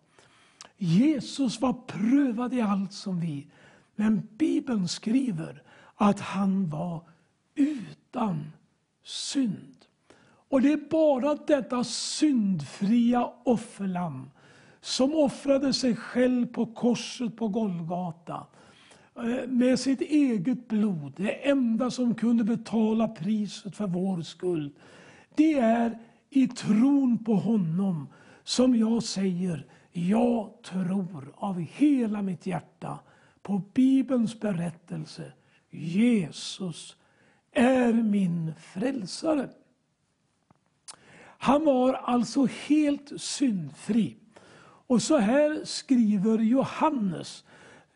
Jesus 0.77 1.61
var 1.61 1.73
prövad 1.73 2.53
i 2.53 2.61
allt 2.61 2.93
som 2.93 3.19
vi, 3.19 3.47
men 3.95 4.27
Bibeln 4.37 4.87
skriver 4.87 5.63
att 5.95 6.19
han 6.19 6.69
var 6.69 7.01
utan 7.55 8.51
synd. 9.03 9.85
Och 10.49 10.61
det 10.61 10.71
är 10.71 10.89
bara 10.89 11.35
detta 11.35 11.83
syndfria 11.83 13.31
offerlamm 13.43 14.29
som 14.81 15.13
offrade 15.13 15.73
sig 15.73 15.95
själv 15.95 16.45
på 16.45 16.65
korset 16.65 17.35
på 17.35 17.47
Golgata 17.47 18.45
Eh, 19.23 19.47
med 19.47 19.79
sitt 19.79 20.01
eget 20.01 20.67
blod, 20.67 21.13
det 21.17 21.49
enda 21.49 21.91
som 21.91 22.15
kunde 22.15 22.43
betala 22.43 23.07
priset 23.07 23.75
för 23.75 23.87
vår 23.87 24.21
skuld. 24.21 24.75
Det 25.35 25.53
är 25.53 25.99
i 26.29 26.47
tron 26.47 27.23
på 27.23 27.35
honom 27.35 28.07
som 28.43 28.75
jag 28.75 29.03
säger, 29.03 29.65
jag 29.91 30.53
tror 30.63 31.33
av 31.35 31.59
hela 31.59 32.21
mitt 32.21 32.45
hjärta 32.45 32.99
på 33.41 33.61
Bibelns 33.73 34.39
berättelse. 34.39 35.31
Jesus 35.69 36.95
är 37.51 37.93
min 37.93 38.53
frälsare. 38.73 39.49
Han 41.21 41.65
var 41.65 41.93
alltså 41.93 42.47
helt 42.67 43.21
syndfri. 43.21 44.15
Och 44.61 45.01
så 45.01 45.17
här 45.17 45.61
skriver 45.65 46.37
Johannes 46.37 47.43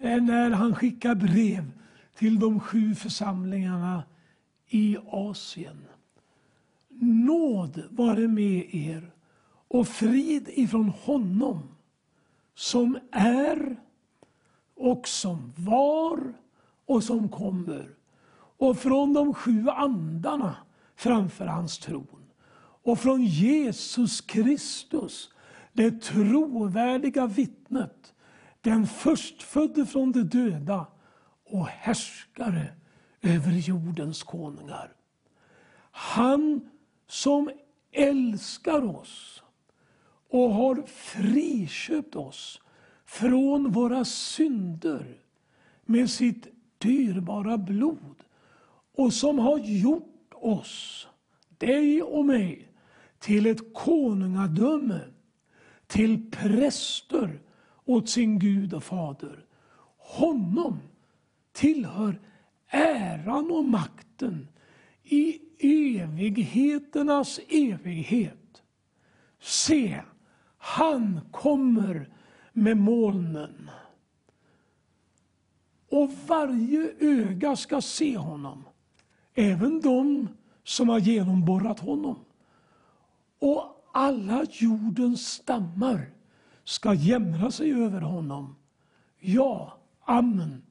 Eh, 0.03 0.21
när 0.21 0.51
han 0.51 0.75
skickar 0.75 1.15
brev 1.15 1.71
till 2.15 2.39
de 2.39 2.59
sju 2.59 2.95
församlingarna 2.95 4.03
i 4.69 4.97
Asien. 5.07 5.85
Nåd 6.99 7.83
vare 7.89 8.27
med 8.27 8.75
er 8.75 9.11
och 9.67 9.87
frid 9.87 10.49
ifrån 10.53 10.89
honom 10.89 11.59
som 12.55 12.97
är 13.11 13.75
och 14.75 15.07
som 15.07 15.53
var 15.57 16.33
och 16.85 17.03
som 17.03 17.29
kommer 17.29 17.89
och 18.57 18.77
från 18.77 19.13
de 19.13 19.33
sju 19.33 19.69
andarna 19.69 20.55
framför 20.95 21.45
hans 21.45 21.79
tron 21.79 22.25
och 22.83 22.99
från 22.99 23.23
Jesus 23.23 24.21
Kristus, 24.21 25.29
det 25.73 26.01
trovärdiga 26.01 27.27
vittnet, 27.27 28.13
den 28.63 28.87
förstfödde 28.87 29.85
från 29.85 30.11
de 30.11 30.23
döda 30.23 30.87
och 31.45 31.67
härskare 31.67 32.73
över 33.21 33.51
jordens 33.51 34.23
konungar. 34.23 34.93
Han 35.91 36.69
som 37.07 37.51
älskar 37.91 38.95
oss 38.95 39.43
och 40.29 40.53
har 40.53 40.83
friköpt 40.87 42.15
oss 42.15 42.61
från 43.05 43.71
våra 43.71 44.05
synder 44.05 45.17
med 45.85 46.09
sitt 46.09 46.47
dyrbara 46.77 47.57
blod 47.57 48.23
och 48.95 49.13
som 49.13 49.39
har 49.39 49.57
gjort 49.57 50.33
oss, 50.33 51.07
dig 51.57 52.03
och 52.03 52.25
mig, 52.25 52.71
till 53.19 53.45
ett 53.45 53.73
konungadöme, 53.73 54.99
till 55.87 56.31
präster 56.31 57.39
åt 57.85 58.09
sin 58.09 58.39
Gud 58.39 58.73
och 58.73 58.83
Fader. 58.83 59.45
Honom 59.97 60.79
tillhör 61.51 62.19
äran 62.67 63.51
och 63.51 63.65
makten 63.65 64.47
i 65.03 65.39
evigheternas 65.99 67.39
evighet. 67.49 68.63
Se, 69.39 70.01
han 70.57 71.19
kommer 71.31 72.09
med 72.53 72.77
molnen. 72.77 73.69
Och 75.89 76.11
varje 76.27 76.93
öga 76.99 77.55
ska 77.55 77.81
se 77.81 78.17
honom, 78.17 78.63
även 79.33 79.81
de 79.81 80.27
som 80.63 80.89
har 80.89 80.99
genomborrat 80.99 81.79
honom. 81.79 82.25
Och 83.39 83.89
alla 83.93 84.45
jordens 84.51 85.27
stammar 85.27 86.09
ska 86.63 86.93
jämra 86.93 87.51
sig 87.51 87.73
över 87.73 88.01
honom. 88.01 88.55
Ja, 89.19 89.77
amen. 90.05 90.63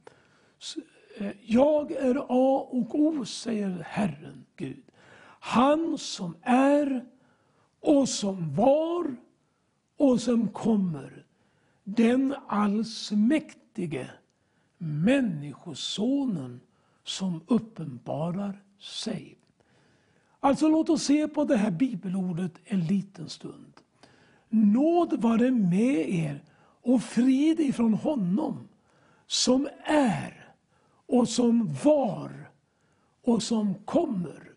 Eh, 1.19 1.33
jag 1.43 1.93
är 1.93 2.17
A 2.29 2.69
och 2.71 3.01
O, 3.01 3.25
säger 3.25 3.85
Herren 3.89 4.45
Gud. 4.57 4.83
Han 5.41 5.99
som 5.99 6.37
är 6.43 7.05
och 7.81 8.09
som 8.09 8.55
var 8.55 9.17
och 9.97 10.21
som 10.21 10.49
kommer. 10.49 11.25
Den 11.85 12.35
allsmäktige 12.47 14.11
Människosonen 14.79 16.61
som 17.05 17.41
uppenbarar 17.47 18.63
sig. 18.79 19.39
Alltså 20.41 20.69
låt 20.69 20.89
oss 20.89 21.03
se 21.03 21.29
på 21.29 21.45
det 21.45 21.57
här 21.57 21.71
bibelordet 21.71 22.53
en 22.65 22.81
liten 22.81 23.29
stund. 23.29 23.73
Nåd 24.53 25.21
vare 25.23 25.51
med 25.51 26.15
er 26.15 26.43
och 26.83 27.03
frid 27.03 27.61
ifrån 27.61 27.95
honom 27.95 28.69
som 29.27 29.69
är 29.85 30.55
och 31.07 31.29
som 31.29 31.77
var 31.85 32.51
och 33.25 33.43
som 33.43 33.75
kommer. 33.75 34.51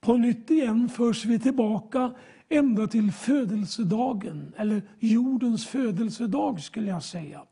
På 0.00 0.16
nytt 0.16 0.50
igen 0.50 0.88
förs 0.88 1.24
vi 1.24 1.38
tillbaka 1.38 2.12
ända 2.48 2.86
till 2.86 3.12
födelsedagen, 3.12 4.52
eller 4.56 4.82
jordens 4.98 5.66
födelsedag 5.66 6.60
skulle 6.60 6.90
jag 6.90 7.02
säga. 7.02 7.42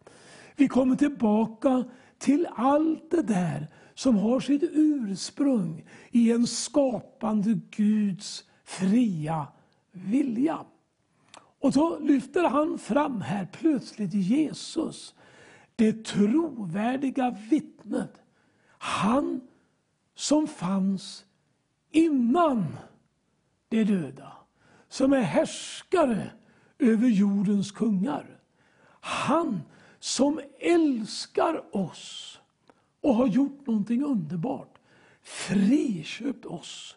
Vi 0.57 0.69
kommer 0.69 0.97
tillbaka 0.97 1.85
till 2.19 2.49
allt 2.57 3.11
det 3.11 3.23
där 3.23 3.67
som 3.95 4.17
har 4.17 4.41
sitt 4.41 4.63
ursprung 4.73 5.85
i 6.11 6.33
en 6.33 6.47
skapande 6.47 7.61
Guds 7.71 8.45
fria 8.65 9.47
vilja. 9.93 10.59
Och 11.61 11.75
så 11.75 11.99
lyfter 11.99 12.45
han 12.45 12.79
fram 12.79 13.21
här 13.21 13.49
plötsligt 13.53 14.15
Jesus, 14.15 15.15
det 15.77 16.05
trovärdiga 16.05 17.37
vittnet. 17.51 18.23
Han 18.79 19.41
som 20.15 20.47
fanns 20.47 21.25
innan 21.91 22.77
de 23.69 23.85
döda, 23.85 24.33
som 24.89 25.13
är 25.13 25.21
härskare 25.21 26.31
över 26.79 27.09
jordens 27.09 27.73
kungar. 27.73 28.41
Han 29.01 29.61
som 29.99 30.41
älskar 30.59 31.77
oss 31.77 32.39
och 33.01 33.15
har 33.15 33.27
gjort 33.27 33.67
någonting 33.67 34.05
underbart. 34.05 34.79
Friköpt 35.23 36.45
oss. 36.45 36.97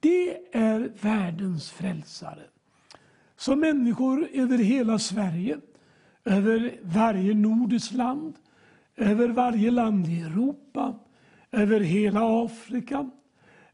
Det 0.00 0.56
är 0.56 0.92
världens 1.00 1.70
frälsare. 1.70 2.42
Så 3.40 3.56
människor 3.56 4.28
över 4.32 4.58
hela 4.58 4.98
Sverige, 4.98 5.58
över 6.24 6.78
varje 6.82 7.34
nordiskt 7.34 7.94
land, 7.94 8.34
över 8.96 9.28
varje 9.28 9.70
land 9.70 10.08
i 10.08 10.20
Europa, 10.20 10.94
över 11.52 11.80
hela 11.80 12.44
Afrika, 12.44 13.10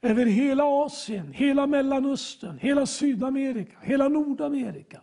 över 0.02 0.26
hela 0.26 0.64
Asien, 0.64 1.32
hela 1.32 1.66
Mellanöstern, 1.66 2.58
hela 2.58 2.86
Sydamerika, 2.86 3.76
hela 3.82 4.08
Nordamerika. 4.08 5.00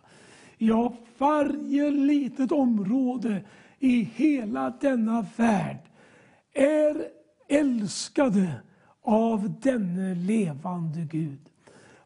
Ja, 0.58 0.94
varje 1.18 1.90
litet 1.90 2.52
område 2.52 3.44
i 3.78 4.08
hela 4.14 4.70
denna 4.80 5.26
värld 5.36 5.82
är 6.54 7.08
älskade 7.48 8.60
av 9.02 9.60
denne 9.60 10.14
levande 10.14 11.00
Gud. 11.00 11.50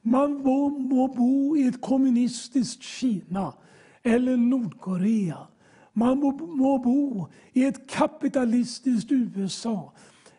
Man 0.02 0.42
må, 0.42 0.68
må 0.68 1.06
bo 1.06 1.56
i 1.56 1.66
ett 1.68 1.80
kommunistiskt 1.80 2.82
Kina 2.82 3.52
eller 4.02 4.36
Nordkorea. 4.36 5.46
Man 5.92 6.20
må, 6.20 6.32
må 6.32 6.78
bo 6.78 7.26
i 7.52 7.64
ett 7.64 7.90
kapitalistiskt 7.90 9.12
USA 9.12 9.92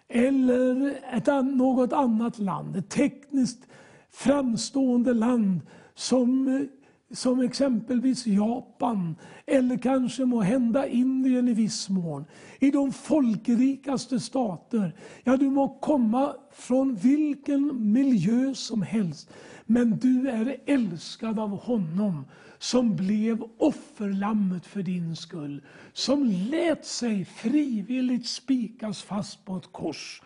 eller 0.10 1.00
ett, 1.12 1.28
något 1.28 1.94
annat 1.94 2.40
land, 2.40 2.76
ett 2.76 2.90
tekniskt 2.90 3.68
framstående 4.10 5.14
land 5.14 5.62
som 5.96 6.48
eh, 6.48 6.62
som 7.12 7.40
exempelvis 7.40 8.28
Japan 8.28 9.16
eller 9.46 9.78
kanske 9.78 10.26
må 10.26 10.42
hända 10.42 10.88
Indien 10.88 11.48
i 11.48 11.54
viss 11.54 11.90
mån, 11.90 12.26
i 12.60 12.72
de 12.72 12.92
folkrikaste 12.92 14.20
stater. 14.20 14.96
Ja, 15.24 15.38
du 15.38 15.50
må 15.50 15.80
komma 15.80 16.36
från 16.52 16.96
vilken 16.96 17.92
miljö 17.92 18.54
som 18.54 18.82
helst, 18.82 19.30
men 19.66 20.00
du 20.00 20.30
är 20.30 20.58
älskad 20.66 21.40
av 21.40 21.50
honom 21.50 22.26
som 22.60 22.96
blev 22.96 23.44
offerlammet 23.58 24.66
för 24.66 24.84
din 24.84 25.16
skull, 25.16 25.64
som 25.94 26.26
lät 26.26 26.86
sig 26.86 27.26
frivilligt 27.26 28.28
spikas 28.28 29.02
fast 29.04 29.46
på 29.46 29.58
ett 29.58 29.72
kors. 29.72 30.22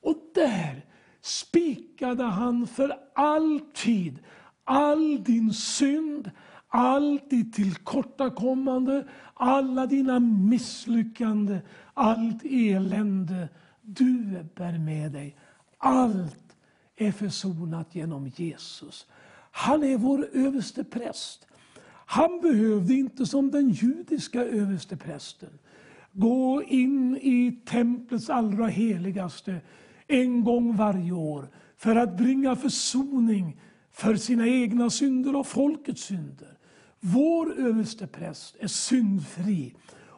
Och 0.00 0.16
där 0.34 0.84
spikade 1.20 2.24
han 2.24 2.66
för 2.66 2.92
alltid 3.14 4.18
all 4.66 5.22
din 5.24 5.52
synd, 5.52 6.30
allt 6.68 7.30
ditt 7.30 7.54
tillkortakommande, 7.54 9.06
alla 9.34 9.86
dina 9.86 10.18
misslyckanden, 10.20 11.58
allt 11.94 12.44
elände 12.44 13.48
du 13.82 14.44
bär 14.54 14.78
med 14.78 15.12
dig. 15.12 15.36
Allt 15.78 16.56
är 16.96 17.12
försonat 17.12 17.94
genom 17.94 18.26
Jesus. 18.36 19.06
Han 19.50 19.82
är 19.82 19.96
vår 19.96 20.28
överste 20.32 20.84
präst. 20.84 21.46
Han 22.06 22.40
behövde 22.40 22.94
inte 22.94 23.26
som 23.26 23.50
den 23.50 23.70
judiska 23.70 24.44
översteprästen 24.44 25.58
gå 26.12 26.62
in 26.62 27.16
i 27.16 27.60
templets 27.66 28.30
allra 28.30 28.66
heligaste 28.66 29.60
en 30.06 30.44
gång 30.44 30.76
varje 30.76 31.12
år 31.12 31.48
för 31.76 31.96
att 31.96 32.16
bringa 32.16 32.56
försoning 32.56 33.60
för 33.96 34.14
sina 34.16 34.46
egna 34.48 34.90
synder 34.90 35.36
och 35.36 35.46
folkets 35.46 36.02
synder. 36.02 36.58
Vår 37.00 37.58
överstepräst 37.58 38.56
är 38.60 38.66
syndfri 38.66 39.74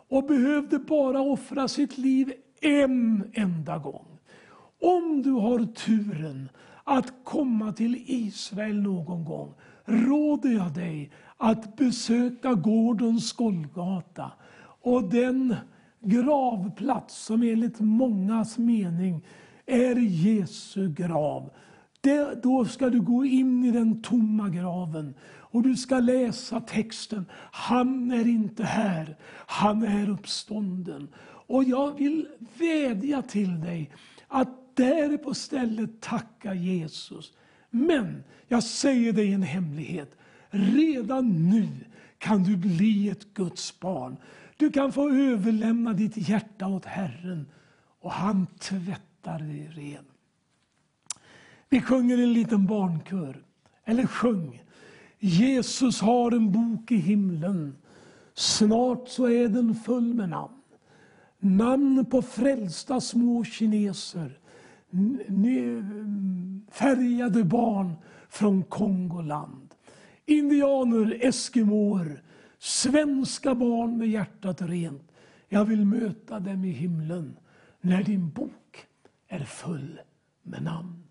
och 0.09 0.25
behövde 0.25 0.79
bara 0.79 1.21
offra 1.21 1.69
sitt 1.69 1.99
liv 1.99 2.33
en 2.61 3.31
enda 3.33 3.79
gång. 3.79 4.19
Om 4.81 5.23
du 5.23 5.31
har 5.31 5.73
turen 5.73 6.49
att 6.85 7.13
komma 7.25 7.73
till 7.73 8.05
Israel 8.07 8.83
någon 8.83 9.25
gång 9.25 9.55
råder 9.85 10.51
jag 10.51 10.75
dig 10.75 11.11
att 11.37 11.77
besöka 11.77 12.55
gårdens 12.55 13.33
Golgata 13.33 14.33
och 14.83 15.11
den 15.11 15.55
gravplats 16.01 17.25
som 17.25 17.43
enligt 17.43 17.81
mångas 17.81 18.59
mening 18.59 19.25
är 19.67 19.97
Jesu 19.97 20.89
grav. 20.89 21.51
Det, 22.01 22.43
då 22.43 22.65
ska 22.65 22.91
du 22.91 23.01
gå 23.01 23.25
in 23.25 23.65
i 23.65 23.71
den 23.71 24.03
tomma 24.03 24.49
graven 24.49 25.15
och 25.51 25.63
du 25.63 25.77
ska 25.77 26.01
läsa 26.01 26.61
texten. 26.61 27.27
Han 27.53 28.11
är 28.11 28.27
inte 28.27 28.65
här, 28.65 29.17
han 29.47 29.83
är 29.83 30.11
uppstånden. 30.11 31.09
Och 31.25 31.65
jag 31.65 31.99
vill 31.99 32.29
vädja 32.59 33.23
till 33.23 33.61
dig 33.61 33.91
att 34.29 34.77
där 34.77 35.17
på 35.17 35.35
stället 35.35 36.01
tacka 36.01 36.55
Jesus. 36.55 37.33
Men 37.71 38.25
jag 38.49 38.63
säger 38.63 39.13
dig 39.13 39.33
en 39.33 39.43
hemlighet. 39.43 40.17
Redan 40.51 41.51
nu 41.51 41.69
kan 42.19 42.43
du 42.43 42.57
bli 42.57 43.09
ett 43.09 43.35
Guds 43.35 43.81
barn. 43.81 44.17
Du 44.57 44.71
kan 44.71 44.93
få 44.93 45.11
överlämna 45.11 45.93
ditt 45.93 46.29
hjärta 46.29 46.67
åt 46.67 46.85
Herren 46.85 47.47
och 48.01 48.13
han 48.13 48.47
tvättar 48.59 49.39
dig 49.39 49.71
ren. 49.75 50.05
Vi 51.69 51.81
sjunger 51.81 52.19
en 52.19 52.33
liten 52.33 52.67
barnkör, 52.67 53.43
eller 53.85 54.07
sjung. 54.07 54.63
Jesus 55.19 56.01
har 56.01 56.33
en 56.33 56.53
bok 56.53 56.93
i 56.93 56.97
himlen. 56.97 57.77
Snart 58.35 59.09
så 59.09 59.29
är 59.29 59.49
den 59.49 59.75
full 59.75 60.15
med 60.15 60.29
namn. 60.29 60.55
Namn 61.39 62.05
på 62.05 62.23
frälsta 62.23 63.01
små 63.01 63.45
kineser. 63.45 64.39
Mm, 64.93 66.67
färgade 66.71 67.45
barn 67.45 67.95
från 68.29 68.63
Kongoland. 68.63 69.75
Indianer, 70.27 71.25
eskimåer, 71.25 72.23
svenska 72.59 73.55
barn 73.55 73.99
med 73.99 74.09
hjärtat 74.09 74.63
rent. 74.63 75.13
Jag 75.49 75.65
vill 75.65 75.85
möta 75.85 76.41
dem 76.41 76.65
i 76.65 76.71
himlen 76.71 77.37
när 77.81 78.03
din 78.03 78.31
bok 78.31 78.87
är 79.29 79.45
full 79.45 80.01
med 80.43 80.63
namn. 80.63 81.08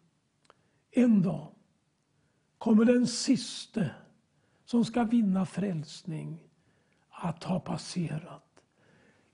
En 0.98 1.22
dag 1.22 1.48
kommer 2.58 2.86
den 2.86 3.08
siste 3.08 3.92
som 4.66 4.86
ska 4.86 5.04
vinna 5.04 5.46
frälsning 5.46 6.40
att 7.10 7.44
ha 7.44 7.60
passerat. 7.60 8.62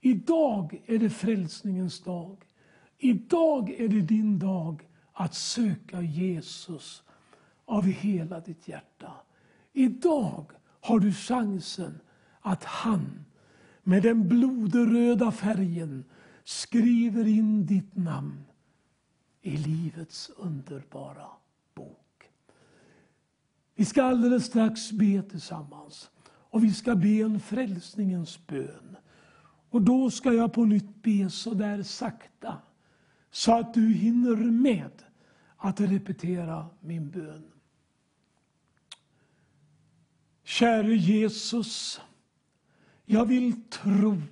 Idag 0.00 0.82
är 0.86 0.98
det 0.98 1.10
frälsningens 1.10 2.00
dag. 2.00 2.44
Idag 2.98 3.70
är 3.70 3.88
det 3.88 4.00
din 4.00 4.38
dag 4.38 4.88
att 5.12 5.34
söka 5.34 6.02
Jesus 6.02 7.02
av 7.64 7.84
hela 7.84 8.40
ditt 8.40 8.68
hjärta. 8.68 9.12
Idag 9.72 10.50
har 10.80 11.00
du 11.00 11.12
chansen 11.12 12.00
att 12.40 12.64
han 12.64 13.24
med 13.82 14.02
den 14.02 14.28
blodröda 14.28 15.32
färgen 15.32 16.04
skriver 16.44 17.26
in 17.26 17.66
ditt 17.66 17.96
namn 17.96 18.44
i 19.42 19.56
livets 19.56 20.30
underbara. 20.36 21.26
Vi 23.74 23.84
ska 23.84 24.02
alldeles 24.02 24.44
strax 24.44 24.92
be 24.92 25.22
tillsammans 25.22 26.10
och 26.26 26.64
vi 26.64 26.72
ska 26.72 26.94
be 26.96 27.08
en 27.08 27.40
frälsningens 27.40 28.46
bön. 28.46 28.96
Och 29.70 29.82
då 29.82 30.10
ska 30.10 30.32
jag 30.32 30.52
på 30.52 30.64
nytt 30.64 31.02
be 31.02 31.30
så 31.30 31.54
där 31.54 31.82
sakta 31.82 32.58
så 33.30 33.58
att 33.58 33.74
du 33.74 33.92
hinner 33.92 34.36
med 34.36 35.02
att 35.56 35.80
repetera 35.80 36.66
min 36.80 37.10
bön. 37.10 37.44
Käre 40.44 40.94
Jesus, 40.94 42.00
jag 43.04 43.26
vill 43.26 43.62
tro 43.62 44.22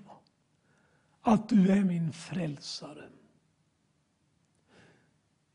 att 1.21 1.49
du 1.49 1.69
är 1.73 1.85
min 1.85 2.13
frälsare. 2.13 3.09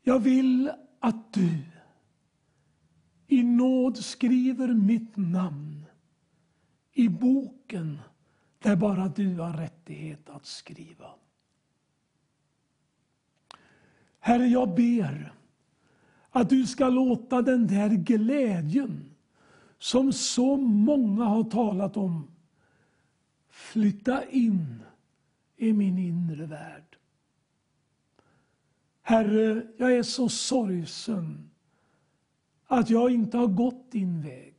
Jag 0.02 0.18
vill 0.18 0.72
att 1.00 1.32
du 1.32 1.62
i 3.28 3.42
nåd 3.42 3.96
skriver 3.96 4.68
mitt 4.68 5.16
namn 5.16 5.84
i 6.92 7.08
boken 7.08 7.98
där 8.58 8.76
bara 8.76 9.08
du 9.08 9.34
har 9.34 9.52
rättighet 9.52 10.28
att 10.28 10.46
skriva. 10.46 11.10
Herre, 14.18 14.46
jag 14.46 14.74
ber 14.74 15.32
att 16.30 16.48
du 16.48 16.66
ska 16.66 16.88
låta 16.88 17.42
den 17.42 17.66
där 17.66 17.88
glädjen 17.88 19.14
som 19.78 20.12
så 20.12 20.56
många 20.56 21.24
har 21.24 21.44
talat 21.44 21.96
om 21.96 22.30
flytta 23.48 24.24
in 24.24 24.82
i 25.56 25.72
min 25.72 25.98
inre 25.98 26.46
värld. 26.46 26.96
Herre, 29.02 29.66
jag 29.76 29.96
är 29.96 30.02
så 30.02 30.28
sorgsen 30.28 31.50
att 32.70 32.90
jag 32.90 33.10
inte 33.10 33.38
har 33.38 33.46
gått 33.46 33.92
din 33.92 34.22
väg. 34.22 34.54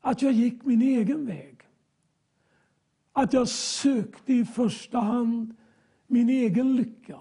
Att 0.00 0.22
jag 0.22 0.32
gick 0.32 0.64
min 0.64 0.82
egen 0.82 1.26
väg. 1.26 1.60
Att 3.12 3.32
jag 3.32 3.48
sökte 3.48 4.32
i 4.32 4.44
första 4.44 4.98
hand 4.98 5.54
min 6.06 6.28
egen 6.28 6.76
lycka. 6.76 7.18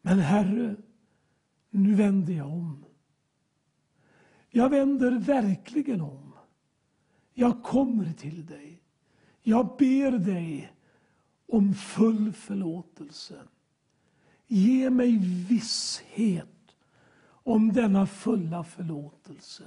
Men 0.00 0.18
Herre, 0.18 0.76
nu 1.70 1.94
vänder 1.94 2.32
jag 2.32 2.46
om. 2.46 2.84
Jag 4.50 4.70
vänder 4.70 5.10
verkligen 5.10 6.00
om. 6.00 6.32
Jag 7.32 7.62
kommer 7.62 8.12
till 8.12 8.46
dig. 8.46 8.82
Jag 9.42 9.76
ber 9.78 10.10
dig 10.18 10.72
om 11.46 11.74
full 11.74 12.32
förlåtelse. 12.32 13.42
Ge 14.46 14.90
mig 14.90 15.18
visshet 15.48 16.53
om 17.44 17.72
denna 17.72 18.06
fulla 18.06 18.64
förlåtelse 18.64 19.64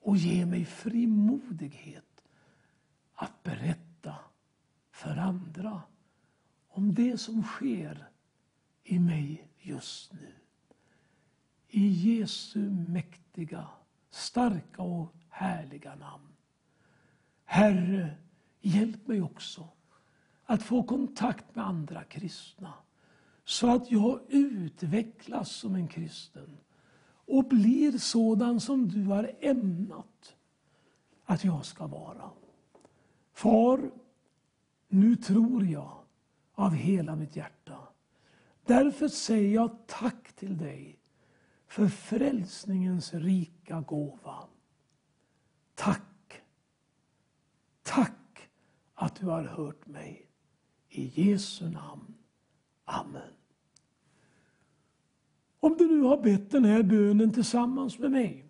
och 0.00 0.16
ge 0.16 0.46
mig 0.46 0.64
frimodighet 0.64 2.24
att 3.14 3.42
berätta 3.42 4.14
för 4.90 5.16
andra 5.16 5.82
om 6.68 6.94
det 6.94 7.18
som 7.18 7.42
sker 7.42 8.08
i 8.82 8.98
mig 8.98 9.48
just 9.58 10.12
nu. 10.12 10.32
I 11.68 11.88
Jesu 11.88 12.70
mäktiga, 12.70 13.68
starka 14.10 14.82
och 14.82 15.14
härliga 15.28 15.94
namn. 15.94 16.28
Herre, 17.44 18.16
hjälp 18.60 19.06
mig 19.06 19.22
också 19.22 19.68
att 20.44 20.62
få 20.62 20.82
kontakt 20.82 21.54
med 21.54 21.66
andra 21.66 22.04
kristna 22.04 22.74
så 23.44 23.74
att 23.74 23.90
jag 23.90 24.20
utvecklas 24.28 25.50
som 25.50 25.74
en 25.74 25.88
kristen 25.88 26.58
och 27.26 27.44
blir 27.44 27.98
sådan 27.98 28.60
som 28.60 28.88
du 28.88 29.04
har 29.04 29.36
ämnat 29.40 30.36
att 31.24 31.44
jag 31.44 31.64
ska 31.64 31.86
vara. 31.86 32.30
Far, 33.32 33.90
nu 34.88 35.16
tror 35.16 35.64
jag 35.64 35.98
av 36.54 36.74
hela 36.74 37.16
mitt 37.16 37.36
hjärta. 37.36 37.78
Därför 38.66 39.08
säger 39.08 39.54
jag 39.54 39.86
tack 39.86 40.32
till 40.32 40.58
dig 40.58 40.98
för 41.66 41.88
frälsningens 41.88 43.14
rika 43.14 43.80
gåva. 43.80 44.48
Tack, 45.74 46.42
tack 47.82 48.50
att 48.94 49.16
du 49.16 49.26
har 49.26 49.44
hört 49.44 49.86
mig. 49.86 50.26
I 50.88 51.22
Jesu 51.22 51.70
namn. 51.70 52.13
Amen. 52.84 53.32
Om 55.60 55.76
du 55.78 55.86
nu 55.86 56.00
har 56.00 56.22
bett 56.22 56.50
den 56.50 56.64
här 56.64 56.82
bönen 56.82 57.32
tillsammans 57.32 57.98
med 57.98 58.10
mig 58.10 58.44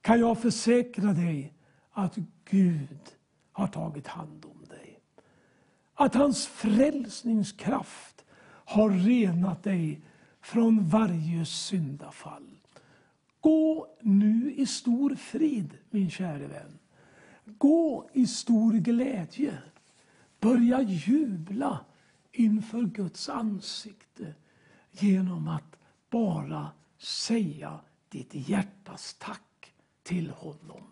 kan 0.00 0.20
jag 0.20 0.38
försäkra 0.38 1.12
dig 1.12 1.54
att 1.90 2.16
Gud 2.44 3.14
har 3.52 3.66
tagit 3.66 4.06
hand 4.06 4.44
om 4.44 4.64
dig. 4.68 5.00
Att 5.94 6.14
hans 6.14 6.46
frälsningskraft 6.46 8.24
har 8.64 8.90
renat 8.90 9.62
dig 9.62 10.00
från 10.40 10.88
varje 10.88 11.44
syndafall. 11.44 12.50
Gå 13.40 13.86
nu 14.00 14.54
i 14.56 14.66
stor 14.66 15.14
frid, 15.14 15.78
min 15.90 16.10
käre 16.10 16.46
vän. 16.46 16.78
Gå 17.44 18.08
i 18.12 18.26
stor 18.26 18.72
glädje. 18.72 19.58
Börja 20.40 20.82
jubla 20.82 21.80
inför 22.34 22.82
Guds 22.82 23.28
ansikte 23.28 24.34
genom 24.90 25.48
att 25.48 25.76
bara 26.10 26.68
säga 26.98 27.80
ditt 28.08 28.48
hjärtas 28.48 29.16
tack 29.18 29.72
till 30.02 30.30
honom. 30.30 30.82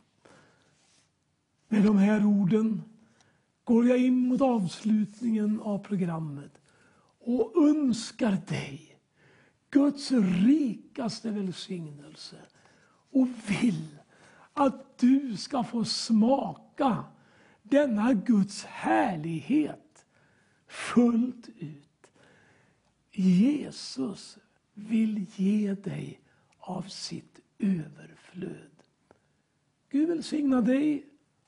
Med 1.69 1.85
de 1.85 1.99
här 1.99 2.27
orden 2.27 2.83
går 3.65 3.89
jag 3.89 3.99
in 3.99 4.29
mot 4.29 4.41
avslutningen 4.41 5.61
av 5.61 5.79
programmet 5.79 6.61
och 7.19 7.69
önskar 7.69 8.39
dig 8.49 8.99
Guds 9.71 10.13
rikaste 10.47 11.31
välsignelse 11.31 12.37
och 13.11 13.29
vill 13.47 13.99
att 14.53 14.99
du 14.99 15.37
ska 15.37 15.65
få 15.65 15.85
smaka 15.85 17.05
denna 17.63 18.13
Guds 18.13 18.65
härlighet 18.65 19.92
fullt 20.73 21.49
ut. 21.59 22.13
Jesus 23.13 24.39
vill 24.75 25.27
ge 25.37 25.75
dig 25.75 26.21
av 26.59 26.83
sitt 26.83 27.41
överflöd. 27.59 28.71
Gud 29.91 30.09
välsigna 30.09 30.61
dig 30.61 31.07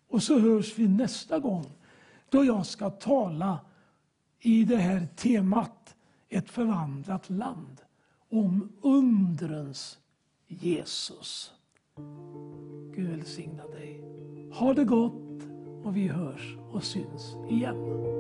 och 0.09 0.23
så 0.23 0.39
hörs 0.39 0.79
vi 0.79 0.89
nästa 0.89 1.39
gång 1.39 1.73
då 2.29 2.45
jag 2.45 2.67
ska 2.67 2.91
tala 2.91 3.61
i 4.41 4.65
det 4.65 4.77
här 4.77 5.07
temat 5.17 5.97
Ett 6.29 6.51
förvandlat 6.51 7.31
land 7.31 7.81
om 8.29 8.73
undrens 8.83 9.99
Jesus. 10.47 11.53
Gud 12.95 13.11
välsigna 13.11 13.67
dig. 13.67 14.01
Ha 14.53 14.75
det 14.75 14.85
gott 14.85 15.43
och 15.85 15.97
vi 15.97 16.09
hörs 16.09 16.57
och 16.73 16.85
syns 16.85 17.37
igen. 17.51 18.14